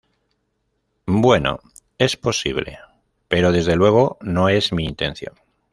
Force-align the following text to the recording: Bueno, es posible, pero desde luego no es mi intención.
Bueno, 1.05 1.59
es 1.99 2.17
posible, 2.17 2.79
pero 3.27 3.51
desde 3.51 3.75
luego 3.75 4.17
no 4.21 4.49
es 4.49 4.73
mi 4.73 4.83
intención. 4.85 5.35